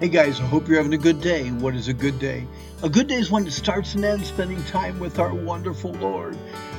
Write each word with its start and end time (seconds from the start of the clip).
Hey 0.00 0.08
guys, 0.08 0.40
I 0.40 0.46
hope 0.46 0.66
you're 0.66 0.78
having 0.78 0.94
a 0.94 0.96
good 0.96 1.20
day. 1.20 1.50
What 1.50 1.76
is 1.76 1.88
a 1.88 1.92
good 1.92 2.18
day? 2.18 2.46
A 2.82 2.88
good 2.88 3.06
day 3.06 3.16
is 3.16 3.30
when 3.30 3.46
it 3.46 3.50
starts 3.50 3.94
and 3.94 4.02
ends 4.02 4.28
spending 4.28 4.64
time 4.64 4.98
with 4.98 5.18
our 5.18 5.34
wonderful 5.34 5.92
Lord. 5.92 6.38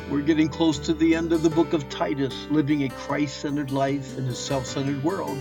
We're 0.09 0.23
getting 0.23 0.49
close 0.49 0.79
to 0.79 0.95
the 0.95 1.13
end 1.13 1.31
of 1.31 1.43
the 1.43 1.49
book 1.51 1.73
of 1.73 1.87
Titus, 1.87 2.47
living 2.49 2.81
a 2.81 2.89
Christ 2.89 3.37
centered 3.37 3.69
life 3.69 4.17
in 4.17 4.25
a 4.25 4.33
self 4.33 4.65
centered 4.65 5.03
world. 5.03 5.37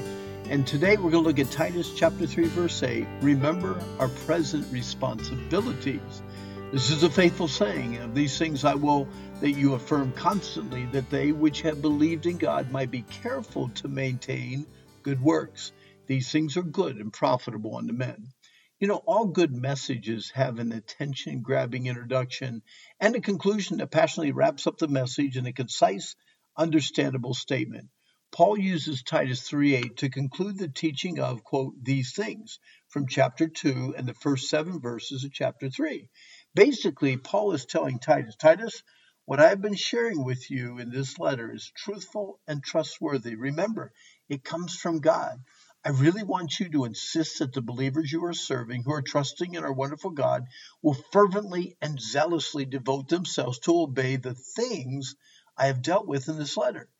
And 0.50 0.66
today 0.66 0.98
we're 0.98 1.10
going 1.10 1.24
to 1.24 1.28
look 1.30 1.38
at 1.38 1.50
Titus 1.50 1.94
chapter 1.94 2.26
3, 2.26 2.48
verse 2.48 2.82
8. 2.82 3.06
Remember 3.22 3.82
our 3.98 4.08
present 4.08 4.70
responsibilities. 4.70 6.22
This 6.72 6.90
is 6.90 7.02
a 7.02 7.08
faithful 7.08 7.48
saying. 7.48 7.96
Of 7.96 8.14
these 8.14 8.36
things 8.36 8.62
I 8.66 8.74
will 8.74 9.08
that 9.40 9.52
you 9.52 9.72
affirm 9.72 10.12
constantly, 10.12 10.84
that 10.92 11.08
they 11.08 11.32
which 11.32 11.62
have 11.62 11.80
believed 11.80 12.26
in 12.26 12.36
God 12.36 12.70
might 12.70 12.90
be 12.90 13.06
careful 13.22 13.70
to 13.76 13.88
maintain 13.88 14.66
good 15.02 15.22
works. 15.22 15.72
These 16.10 16.32
things 16.32 16.56
are 16.56 16.64
good 16.64 16.96
and 16.96 17.12
profitable 17.12 17.76
unto 17.76 17.92
men. 17.92 18.32
You 18.80 18.88
know, 18.88 18.96
all 18.96 19.26
good 19.26 19.54
messages 19.54 20.32
have 20.34 20.58
an 20.58 20.72
attention 20.72 21.40
grabbing 21.40 21.86
introduction 21.86 22.62
and 22.98 23.14
a 23.14 23.20
conclusion 23.20 23.76
that 23.76 23.92
passionately 23.92 24.32
wraps 24.32 24.66
up 24.66 24.78
the 24.78 24.88
message 24.88 25.36
in 25.36 25.46
a 25.46 25.52
concise, 25.52 26.16
understandable 26.56 27.32
statement. 27.32 27.90
Paul 28.32 28.58
uses 28.58 29.04
Titus 29.04 29.48
3:8 29.48 29.98
to 29.98 30.10
conclude 30.10 30.58
the 30.58 30.66
teaching 30.66 31.20
of, 31.20 31.44
quote, 31.44 31.74
these 31.80 32.12
things 32.12 32.58
from 32.88 33.06
chapter 33.06 33.46
2 33.46 33.94
and 33.96 34.08
the 34.08 34.14
first 34.14 34.48
seven 34.48 34.80
verses 34.80 35.22
of 35.22 35.32
chapter 35.32 35.70
3. 35.70 36.08
Basically, 36.56 37.18
Paul 37.18 37.52
is 37.52 37.66
telling 37.66 38.00
Titus, 38.00 38.34
Titus, 38.34 38.82
what 39.26 39.38
I've 39.38 39.62
been 39.62 39.76
sharing 39.76 40.24
with 40.24 40.50
you 40.50 40.78
in 40.78 40.90
this 40.90 41.20
letter 41.20 41.54
is 41.54 41.70
truthful 41.76 42.40
and 42.48 42.64
trustworthy. 42.64 43.36
Remember, 43.36 43.92
it 44.28 44.42
comes 44.42 44.74
from 44.74 44.98
God. 44.98 45.38
I 45.82 45.90
really 45.90 46.22
want 46.22 46.60
you 46.60 46.68
to 46.70 46.84
insist 46.84 47.38
that 47.38 47.54
the 47.54 47.62
believers 47.62 48.12
you 48.12 48.22
are 48.26 48.34
serving, 48.34 48.82
who 48.82 48.92
are 48.92 49.00
trusting 49.00 49.54
in 49.54 49.64
our 49.64 49.72
wonderful 49.72 50.10
God, 50.10 50.46
will 50.82 50.92
fervently 51.10 51.78
and 51.80 51.98
zealously 51.98 52.66
devote 52.66 53.08
themselves 53.08 53.60
to 53.60 53.80
obey 53.80 54.16
the 54.16 54.34
things 54.34 55.16
I 55.56 55.66
have 55.68 55.80
dealt 55.80 56.06
with 56.06 56.28
in 56.28 56.36
this 56.36 56.58
letter. 56.58 56.90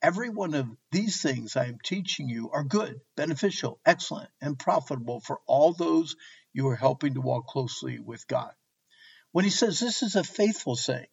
Every 0.00 0.30
one 0.30 0.54
of 0.54 0.66
these 0.90 1.20
things 1.20 1.54
I 1.54 1.66
am 1.66 1.78
teaching 1.84 2.30
you 2.30 2.50
are 2.50 2.64
good, 2.64 3.02
beneficial, 3.14 3.78
excellent, 3.84 4.30
and 4.40 4.58
profitable 4.58 5.20
for 5.20 5.40
all 5.46 5.74
those 5.74 6.16
you 6.54 6.66
are 6.68 6.76
helping 6.76 7.14
to 7.14 7.20
walk 7.20 7.46
closely 7.46 7.98
with 7.98 8.26
God. 8.26 8.54
When 9.32 9.44
he 9.44 9.50
says 9.50 9.78
this 9.78 10.02
is 10.02 10.16
a 10.16 10.24
faithful 10.24 10.76
saying, 10.76 11.08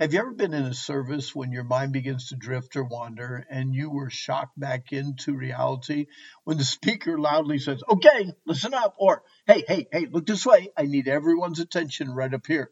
have 0.00 0.14
you 0.14 0.20
ever 0.20 0.32
been 0.32 0.54
in 0.54 0.64
a 0.64 0.72
service 0.72 1.34
when 1.34 1.52
your 1.52 1.62
mind 1.62 1.92
begins 1.92 2.28
to 2.28 2.36
drift 2.36 2.74
or 2.74 2.84
wander 2.84 3.46
and 3.50 3.74
you 3.74 3.90
were 3.90 4.08
shocked 4.08 4.58
back 4.58 4.94
into 4.94 5.36
reality 5.36 6.06
when 6.44 6.56
the 6.56 6.64
speaker 6.78 7.18
loudly 7.18 7.58
says, 7.58 7.82
Okay, 7.86 8.32
listen 8.46 8.72
up, 8.72 8.94
or 8.98 9.22
Hey, 9.46 9.62
hey, 9.68 9.88
hey, 9.92 10.06
look 10.10 10.24
this 10.24 10.46
way. 10.46 10.70
I 10.74 10.84
need 10.84 11.06
everyone's 11.06 11.60
attention 11.60 12.10
right 12.10 12.32
up 12.32 12.46
here. 12.46 12.70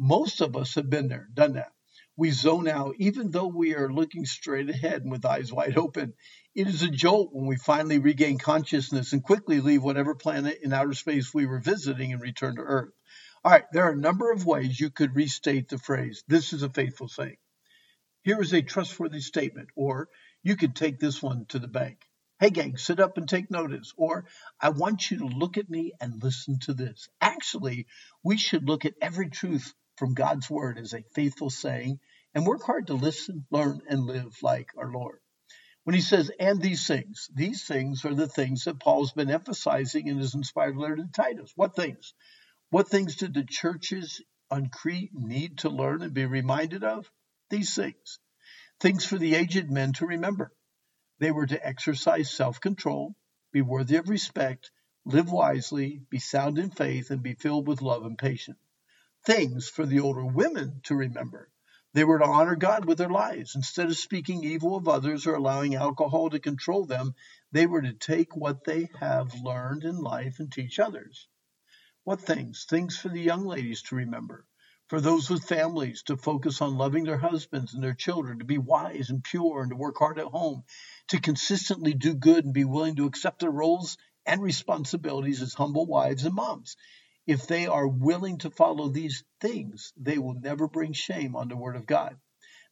Most 0.00 0.40
of 0.40 0.56
us 0.56 0.74
have 0.74 0.90
been 0.90 1.06
there, 1.06 1.28
done 1.32 1.52
that. 1.52 1.70
We 2.16 2.32
zone 2.32 2.66
out 2.66 2.96
even 2.98 3.30
though 3.30 3.46
we 3.46 3.76
are 3.76 3.92
looking 3.92 4.24
straight 4.24 4.68
ahead 4.68 5.02
and 5.02 5.12
with 5.12 5.24
eyes 5.24 5.52
wide 5.52 5.78
open. 5.78 6.14
It 6.56 6.66
is 6.66 6.82
a 6.82 6.88
jolt 6.88 7.28
when 7.32 7.46
we 7.46 7.54
finally 7.54 8.00
regain 8.00 8.36
consciousness 8.36 9.12
and 9.12 9.22
quickly 9.22 9.60
leave 9.60 9.84
whatever 9.84 10.16
planet 10.16 10.58
in 10.64 10.72
outer 10.72 10.94
space 10.94 11.32
we 11.32 11.46
were 11.46 11.60
visiting 11.60 12.12
and 12.12 12.20
return 12.20 12.56
to 12.56 12.62
Earth. 12.62 12.97
All 13.44 13.52
right, 13.52 13.64
there 13.72 13.84
are 13.84 13.92
a 13.92 13.96
number 13.96 14.32
of 14.32 14.46
ways 14.46 14.80
you 14.80 14.90
could 14.90 15.14
restate 15.14 15.68
the 15.68 15.78
phrase, 15.78 16.24
this 16.26 16.52
is 16.52 16.62
a 16.62 16.70
faithful 16.70 17.08
saying. 17.08 17.36
Here 18.22 18.40
is 18.40 18.52
a 18.52 18.62
trustworthy 18.62 19.20
statement, 19.20 19.68
or 19.76 20.08
you 20.42 20.56
could 20.56 20.74
take 20.74 20.98
this 20.98 21.22
one 21.22 21.46
to 21.50 21.60
the 21.60 21.68
bank. 21.68 21.98
Hey, 22.40 22.50
gang, 22.50 22.76
sit 22.76 23.00
up 23.00 23.16
and 23.16 23.28
take 23.28 23.50
notice. 23.50 23.92
Or, 23.96 24.24
I 24.60 24.70
want 24.70 25.10
you 25.10 25.18
to 25.18 25.26
look 25.26 25.56
at 25.56 25.70
me 25.70 25.92
and 26.00 26.22
listen 26.22 26.58
to 26.60 26.74
this. 26.74 27.08
Actually, 27.20 27.86
we 28.24 28.36
should 28.36 28.68
look 28.68 28.84
at 28.84 28.94
every 29.00 29.30
truth 29.30 29.72
from 29.96 30.14
God's 30.14 30.50
word 30.50 30.78
as 30.78 30.92
a 30.92 31.04
faithful 31.14 31.50
saying 31.50 32.00
and 32.34 32.46
work 32.46 32.62
hard 32.62 32.88
to 32.88 32.94
listen, 32.94 33.46
learn, 33.50 33.80
and 33.88 34.06
live 34.06 34.36
like 34.42 34.70
our 34.76 34.90
Lord. 34.90 35.20
When 35.84 35.94
he 35.94 36.02
says, 36.02 36.30
and 36.38 36.60
these 36.60 36.86
things, 36.86 37.30
these 37.34 37.64
things 37.64 38.04
are 38.04 38.14
the 38.14 38.28
things 38.28 38.64
that 38.64 38.80
Paul's 38.80 39.12
been 39.12 39.30
emphasizing 39.30 40.06
in 40.06 40.18
his 40.18 40.34
inspired 40.34 40.76
letter 40.76 40.96
to 40.96 41.08
Titus. 41.12 41.52
What 41.56 41.74
things? 41.74 42.14
What 42.70 42.88
things 42.90 43.16
did 43.16 43.32
the 43.32 43.44
churches 43.44 44.22
on 44.50 44.68
Crete 44.68 45.14
need 45.14 45.58
to 45.58 45.70
learn 45.70 46.02
and 46.02 46.12
be 46.12 46.26
reminded 46.26 46.84
of? 46.84 47.10
These 47.48 47.74
things. 47.74 48.18
Things 48.78 49.06
for 49.06 49.16
the 49.16 49.36
aged 49.36 49.70
men 49.70 49.94
to 49.94 50.06
remember. 50.06 50.52
They 51.18 51.30
were 51.30 51.46
to 51.46 51.66
exercise 51.66 52.30
self 52.30 52.60
control, 52.60 53.16
be 53.52 53.62
worthy 53.62 53.96
of 53.96 54.10
respect, 54.10 54.70
live 55.06 55.32
wisely, 55.32 56.02
be 56.10 56.18
sound 56.18 56.58
in 56.58 56.70
faith, 56.70 57.10
and 57.10 57.22
be 57.22 57.34
filled 57.34 57.66
with 57.66 57.80
love 57.80 58.04
and 58.04 58.18
patience. 58.18 58.58
Things 59.24 59.70
for 59.70 59.86
the 59.86 60.00
older 60.00 60.26
women 60.26 60.82
to 60.84 60.94
remember. 60.94 61.50
They 61.94 62.04
were 62.04 62.18
to 62.18 62.26
honor 62.26 62.54
God 62.54 62.84
with 62.84 62.98
their 62.98 63.08
lives. 63.08 63.56
Instead 63.56 63.86
of 63.86 63.96
speaking 63.96 64.44
evil 64.44 64.76
of 64.76 64.88
others 64.88 65.26
or 65.26 65.34
allowing 65.34 65.74
alcohol 65.74 66.28
to 66.30 66.38
control 66.38 66.84
them, 66.84 67.14
they 67.50 67.66
were 67.66 67.80
to 67.80 67.94
take 67.94 68.36
what 68.36 68.64
they 68.64 68.90
have 69.00 69.34
learned 69.40 69.84
in 69.84 69.96
life 69.96 70.38
and 70.38 70.52
teach 70.52 70.78
others. 70.78 71.28
What 72.08 72.22
things? 72.22 72.64
Things 72.64 72.96
for 72.96 73.10
the 73.10 73.20
young 73.20 73.44
ladies 73.44 73.82
to 73.82 73.96
remember. 73.96 74.46
For 74.86 74.98
those 74.98 75.28
with 75.28 75.44
families 75.44 76.02
to 76.04 76.16
focus 76.16 76.62
on 76.62 76.78
loving 76.78 77.04
their 77.04 77.18
husbands 77.18 77.74
and 77.74 77.84
their 77.84 77.92
children, 77.92 78.38
to 78.38 78.46
be 78.46 78.56
wise 78.56 79.10
and 79.10 79.22
pure 79.22 79.60
and 79.60 79.68
to 79.68 79.76
work 79.76 79.98
hard 79.98 80.18
at 80.18 80.24
home, 80.24 80.64
to 81.08 81.20
consistently 81.20 81.92
do 81.92 82.14
good 82.14 82.46
and 82.46 82.54
be 82.54 82.64
willing 82.64 82.96
to 82.96 83.04
accept 83.04 83.40
their 83.40 83.50
roles 83.50 83.98
and 84.24 84.40
responsibilities 84.40 85.42
as 85.42 85.52
humble 85.52 85.84
wives 85.84 86.24
and 86.24 86.34
moms. 86.34 86.76
If 87.26 87.46
they 87.46 87.66
are 87.66 87.86
willing 87.86 88.38
to 88.38 88.50
follow 88.50 88.88
these 88.88 89.22
things, 89.42 89.92
they 89.98 90.16
will 90.16 90.40
never 90.40 90.66
bring 90.66 90.94
shame 90.94 91.36
on 91.36 91.48
the 91.48 91.58
Word 91.58 91.76
of 91.76 91.84
God. 91.84 92.16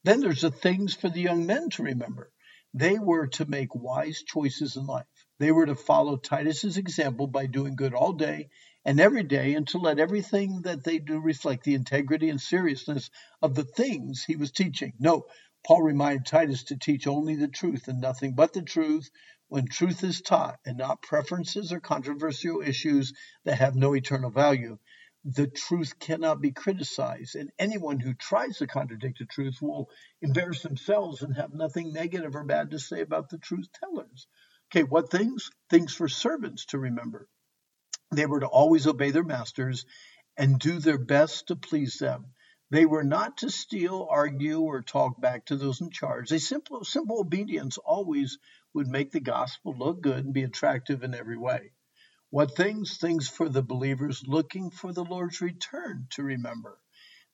Then 0.02 0.20
there's 0.20 0.40
the 0.40 0.50
things 0.50 0.94
for 0.94 1.10
the 1.10 1.20
young 1.20 1.44
men 1.44 1.68
to 1.72 1.82
remember. 1.82 2.32
They 2.72 2.98
were 2.98 3.26
to 3.26 3.44
make 3.44 3.74
wise 3.74 4.22
choices 4.22 4.76
in 4.76 4.86
life. 4.86 5.04
They 5.38 5.52
were 5.52 5.66
to 5.66 5.74
follow 5.74 6.16
Titus's 6.16 6.78
example 6.78 7.26
by 7.26 7.44
doing 7.44 7.76
good 7.76 7.92
all 7.92 8.14
day 8.14 8.48
and 8.86 9.00
every 9.00 9.24
day 9.24 9.54
and 9.54 9.66
to 9.66 9.78
let 9.78 9.98
everything 9.98 10.62
that 10.62 10.84
they 10.84 10.98
do 10.98 11.18
reflect 11.20 11.64
the 11.64 11.74
integrity 11.74 12.30
and 12.30 12.40
seriousness 12.40 13.10
of 13.42 13.56
the 13.56 13.64
things 13.64 14.24
he 14.24 14.36
was 14.36 14.52
teaching. 14.52 14.92
No, 15.00 15.26
Paul 15.66 15.82
reminded 15.82 16.24
Titus 16.24 16.62
to 16.64 16.78
teach 16.78 17.08
only 17.08 17.34
the 17.34 17.48
truth 17.48 17.88
and 17.88 18.00
nothing 18.00 18.34
but 18.36 18.52
the 18.52 18.62
truth 18.62 19.10
when 19.48 19.66
truth 19.66 20.04
is 20.04 20.20
taught 20.20 20.60
and 20.64 20.78
not 20.78 21.02
preferences 21.02 21.72
or 21.72 21.80
controversial 21.80 22.62
issues 22.62 23.12
that 23.44 23.58
have 23.58 23.74
no 23.74 23.92
eternal 23.92 24.30
value. 24.30 24.78
The 25.24 25.48
truth 25.48 25.98
cannot 25.98 26.40
be 26.40 26.52
criticized, 26.52 27.34
and 27.34 27.50
anyone 27.58 27.98
who 27.98 28.14
tries 28.14 28.58
to 28.58 28.68
contradict 28.68 29.18
the 29.18 29.26
truth 29.26 29.60
will 29.60 29.90
embarrass 30.22 30.62
themselves 30.62 31.22
and 31.22 31.34
have 31.36 31.52
nothing 31.52 31.92
negative 31.92 32.36
or 32.36 32.44
bad 32.44 32.70
to 32.70 32.78
say 32.78 33.00
about 33.00 33.30
the 33.30 33.38
truth 33.38 33.66
tellers. 33.80 34.28
Okay, 34.70 34.84
what 34.84 35.10
things? 35.10 35.50
Things 35.68 35.92
for 35.92 36.08
servants 36.08 36.66
to 36.66 36.78
remember. 36.78 37.26
They 38.16 38.24
were 38.24 38.40
to 38.40 38.46
always 38.46 38.86
obey 38.86 39.10
their 39.10 39.24
masters 39.24 39.84
and 40.38 40.58
do 40.58 40.78
their 40.78 40.96
best 40.96 41.48
to 41.48 41.56
please 41.56 41.98
them. 41.98 42.32
They 42.70 42.86
were 42.86 43.04
not 43.04 43.36
to 43.38 43.50
steal, 43.50 44.08
argue, 44.10 44.60
or 44.60 44.80
talk 44.80 45.20
back 45.20 45.44
to 45.46 45.56
those 45.56 45.82
in 45.82 45.90
charge. 45.90 46.32
A 46.32 46.40
simple, 46.40 46.82
simple 46.82 47.20
obedience 47.20 47.76
always 47.76 48.38
would 48.72 48.88
make 48.88 49.12
the 49.12 49.20
gospel 49.20 49.76
look 49.76 50.00
good 50.00 50.24
and 50.24 50.32
be 50.32 50.44
attractive 50.44 51.02
in 51.02 51.14
every 51.14 51.36
way. 51.36 51.72
What 52.30 52.56
things? 52.56 52.96
Things 52.96 53.28
for 53.28 53.50
the 53.50 53.62
believers 53.62 54.24
looking 54.26 54.70
for 54.70 54.94
the 54.94 55.04
Lord's 55.04 55.42
return 55.42 56.06
to 56.12 56.22
remember. 56.22 56.80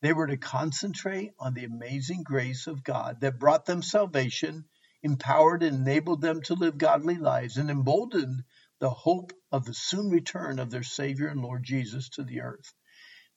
They 0.01 0.13
were 0.13 0.27
to 0.27 0.37
concentrate 0.37 1.33
on 1.39 1.55
the 1.55 1.65
amazing 1.65 2.25
grace 2.25 2.67
of 2.67 2.83
God 2.83 3.21
that 3.21 3.39
brought 3.39 3.67
them 3.67 3.83
salvation, 3.83 4.65
empowered 5.01 5.63
and 5.63 5.77
enabled 5.77 6.21
them 6.21 6.43
to 6.43 6.55
live 6.55 6.77
godly 6.77 7.17
lives, 7.17 7.57
and 7.57 7.71
emboldened 7.71 8.43
the 8.83 8.91
hope 8.91 9.33
of 9.53 9.65
the 9.65 9.73
soon 9.73 10.11
return 10.11 10.59
of 10.59 10.69
their 10.69 10.83
Savior 10.83 11.29
and 11.29 11.41
Lord 11.41 11.63
Jesus 11.63 12.09
to 12.09 12.25
the 12.25 12.41
earth. 12.41 12.75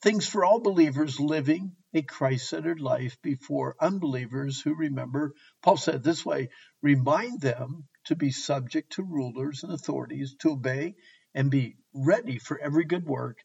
Things 0.01 0.27
for 0.27 0.43
all 0.43 0.59
believers 0.59 1.19
living 1.19 1.75
a 1.93 2.01
Christ 2.01 2.49
centered 2.49 2.79
life 2.79 3.21
before 3.21 3.75
unbelievers 3.79 4.59
who 4.59 4.73
remember, 4.73 5.35
Paul 5.61 5.77
said 5.77 6.01
this 6.01 6.25
way 6.25 6.49
remind 6.81 7.41
them 7.41 7.87
to 8.05 8.15
be 8.15 8.31
subject 8.31 8.93
to 8.93 9.03
rulers 9.03 9.61
and 9.61 9.71
authorities, 9.71 10.35
to 10.39 10.53
obey 10.53 10.95
and 11.35 11.51
be 11.51 11.77
ready 11.93 12.39
for 12.39 12.57
every 12.57 12.85
good 12.85 13.05
work, 13.05 13.37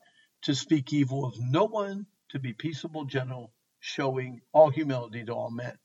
to 0.44 0.54
speak 0.54 0.94
evil 0.94 1.26
of 1.26 1.34
no 1.38 1.66
one, 1.66 2.06
to 2.30 2.38
be 2.38 2.54
peaceable, 2.54 3.04
gentle, 3.04 3.52
showing 3.78 4.40
all 4.54 4.70
humility 4.70 5.22
to 5.22 5.34
all 5.34 5.50
men. 5.50 5.76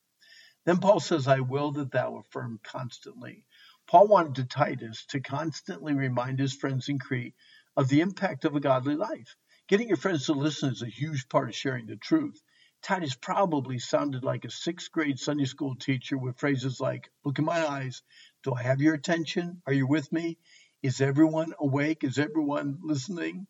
Then 0.65 0.77
Paul 0.77 1.01
says, 1.01 1.27
I 1.27 1.41
will 1.41 1.73
that 1.73 1.91
thou 1.91 2.17
affirm 2.19 2.59
constantly. 2.63 3.43
Paul 3.87 4.07
wanted 4.07 4.49
Titus 4.49 5.05
to 5.07 5.19
constantly 5.19 5.93
remind 5.93 6.39
his 6.39 6.55
friends 6.55 6.89
in 6.89 6.97
Crete 6.97 7.35
of 7.77 7.87
the 7.87 8.01
impact 8.01 8.43
of 8.43 8.55
a 8.55 8.59
godly 8.59 8.95
life. 8.95 9.35
Getting 9.67 9.89
your 9.89 9.97
friends 9.97 10.25
to 10.25 10.33
listen 10.33 10.71
is 10.71 10.81
a 10.81 10.87
huge 10.87 11.29
part 11.29 11.49
of 11.49 11.55
sharing 11.55 11.85
the 11.85 11.95
truth. 11.95 12.41
Titus 12.81 13.15
probably 13.15 13.77
sounded 13.79 14.23
like 14.23 14.43
a 14.43 14.49
sixth 14.49 14.91
grade 14.91 15.19
Sunday 15.19 15.45
school 15.45 15.75
teacher 15.75 16.17
with 16.17 16.39
phrases 16.39 16.79
like, 16.79 17.11
Look 17.23 17.39
in 17.39 17.45
my 17.45 17.65
eyes. 17.67 18.01
Do 18.43 18.53
I 18.53 18.63
have 18.63 18.81
your 18.81 18.95
attention? 18.95 19.61
Are 19.67 19.73
you 19.73 19.87
with 19.87 20.11
me? 20.11 20.39
Is 20.81 21.01
everyone 21.01 21.53
awake? 21.59 22.03
Is 22.03 22.17
everyone 22.17 22.79
listening? 22.81 23.47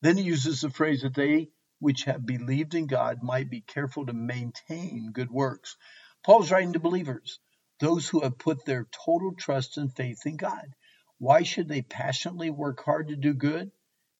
Then 0.00 0.16
he 0.16 0.24
uses 0.24 0.60
the 0.60 0.70
phrase 0.70 1.02
that 1.02 1.14
they 1.14 1.50
which 1.78 2.04
have 2.04 2.24
believed 2.24 2.74
in 2.74 2.86
God 2.86 3.22
might 3.22 3.50
be 3.50 3.60
careful 3.60 4.06
to 4.06 4.14
maintain 4.14 5.12
good 5.12 5.30
works. 5.30 5.76
Paul's 6.24 6.50
writing 6.50 6.72
to 6.74 6.80
believers, 6.80 7.38
those 7.80 8.08
who 8.08 8.20
have 8.20 8.38
put 8.38 8.64
their 8.64 8.86
total 9.04 9.34
trust 9.34 9.78
and 9.78 9.94
faith 9.94 10.26
in 10.26 10.36
God. 10.36 10.74
Why 11.18 11.42
should 11.42 11.68
they 11.68 11.82
passionately 11.82 12.50
work 12.50 12.82
hard 12.84 13.08
to 13.08 13.16
do 13.16 13.34
good? 13.34 13.70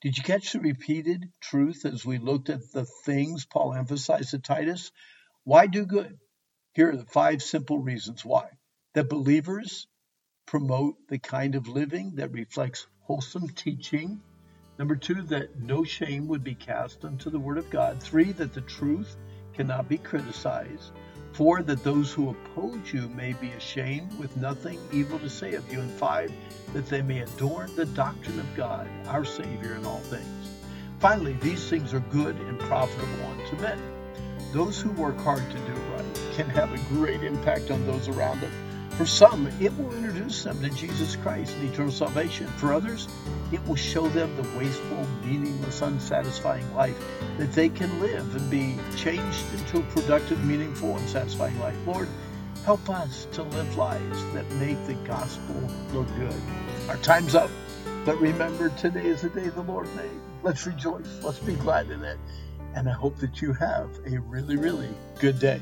Did 0.01 0.19
you 0.19 0.25
catch 0.25 0.53
the 0.53 0.61
repeated 0.61 1.33
truth 1.41 1.87
as 1.87 2.05
we 2.05 2.19
looked 2.19 2.51
at 2.51 2.73
the 2.73 2.85
things 2.85 3.47
Paul 3.47 3.75
emphasized 3.75 4.31
to 4.31 4.39
Titus? 4.39 4.93
Why 5.45 5.67
do 5.67 5.87
good? 5.87 6.19
Here 6.75 6.91
are 6.91 6.97
the 6.97 7.07
five 7.07 7.43
simple 7.43 7.79
reasons 7.79 8.25
why. 8.25 8.51
That 8.95 9.09
believers 9.09 9.87
promote 10.47 10.97
the 11.09 11.19
kind 11.19 11.55
of 11.55 11.69
living 11.69 12.17
that 12.17 12.33
reflects 12.33 12.87
wholesome 13.03 13.49
teaching. 13.49 14.21
Number 14.79 14.97
two, 14.97 15.23
that 15.23 15.61
no 15.61 15.85
shame 15.85 16.29
would 16.29 16.45
be 16.45 16.55
cast 16.55 17.05
unto 17.05 17.31
the 17.31 17.39
Word 17.39 17.59
of 17.59 17.71
God. 17.71 18.03
Three, 18.03 18.33
that 18.33 18.53
the 18.53 18.61
truth 18.61 19.17
cannot 19.55 19.89
be 19.89 19.99
criticized. 19.99 20.93
Four, 21.35 21.63
that 21.65 21.83
those 21.83 22.13
who 22.13 22.31
oppose 22.31 22.93
you 22.93 23.09
may 23.09 23.33
be 23.33 23.51
ashamed 23.51 24.17
with 24.21 24.37
nothing 24.37 24.79
evil 24.93 25.19
to 25.19 25.29
say 25.29 25.55
of 25.55 25.71
you. 25.73 25.81
And 25.81 25.91
five, 25.91 26.33
that 26.73 26.87
they 26.87 27.03
may 27.03 27.23
adorn 27.23 27.75
the 27.75 27.87
doctrine 27.87 28.39
of 28.39 28.57
God, 28.57 28.89
our 29.09 29.25
Savior, 29.25 29.75
in 29.75 29.85
all 29.85 29.99
things. 29.99 30.51
Finally, 31.01 31.33
these 31.41 31.69
things 31.69 31.93
are 31.93 31.99
good 31.99 32.37
and 32.37 32.57
profitable 32.61 33.27
unto 33.27 33.57
men. 33.57 33.81
Those 34.53 34.81
who 34.81 34.91
work 34.93 35.19
hard 35.19 35.43
to 35.51 35.59
do 35.59 35.73
right 35.73 36.21
can 36.35 36.49
have 36.51 36.73
a 36.73 36.95
great 36.95 37.25
impact 37.25 37.73
on 37.73 37.85
those 37.85 38.07
around 38.07 38.41
them. 38.41 38.53
For 38.97 39.07
some, 39.07 39.49
it 39.61 39.77
will 39.77 39.93
introduce 39.93 40.45
them 40.45 40.61
to 40.63 40.71
Jesus 40.71 41.17
Christ 41.17 41.57
and 41.57 41.73
eternal 41.73 41.91
salvation. 41.91 42.47
For 42.47 42.73
others, 42.73 43.09
it 43.51 43.65
will 43.67 43.75
show 43.75 44.09
them 44.09 44.37
the 44.37 44.43
wasteful, 44.57 45.05
meaningless, 45.25 45.83
unsatisfying 45.83 46.73
life 46.75 46.97
that 47.39 47.53
they 47.53 47.69
can 47.69 48.01
live 48.01 48.37
and 48.37 48.49
be 48.49 48.79
changed 48.97 49.53
into 49.53 49.79
a 49.79 49.83
productive, 49.91 50.45
meaningful, 50.45 50.97
and 50.97 51.09
satisfying 51.09 51.59
life. 51.59 51.77
Lord, 51.85 52.09
help 52.65 52.89
us 52.89 53.27
to 53.33 53.43
live 53.43 53.77
lives 53.77 54.25
that 54.33 54.49
make 54.53 54.87
the 54.87 54.95
gospel 55.07 55.57
look 55.93 56.07
good. 56.17 56.41
Our 56.89 56.97
time's 56.99 57.35
up, 57.35 57.51
but 58.05 58.21
remember, 58.21 58.69
today 58.71 59.07
is 59.07 59.23
the 59.23 59.29
day 59.31 59.49
the 59.49 59.63
Lord 59.63 59.89
made. 59.97 60.21
Let's 60.45 60.67
rejoice. 60.67 61.19
Let's 61.21 61.41
be 61.41 61.55
glad 61.55 61.91
in 61.91 62.05
it. 62.05 62.19
And 62.77 62.89
I 62.89 62.93
hope 62.93 63.17
that 63.17 63.43
you 63.43 63.55
have 63.55 63.91
a 64.07 64.19
really, 64.19 64.57
really 64.57 64.91
good 65.19 65.41
day. 65.41 65.61